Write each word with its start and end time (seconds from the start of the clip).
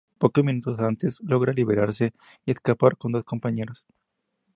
Pocos 0.21 0.43
minutos 0.43 0.79
antes, 0.79 1.19
logra 1.21 1.53
liberarse 1.53 2.11
y 2.43 2.49
escapa 2.49 2.89
con 2.95 3.11
dos 3.11 3.23
compañeros. 3.23 3.85